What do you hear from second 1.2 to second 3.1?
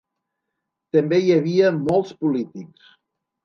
hi havia molts polítics.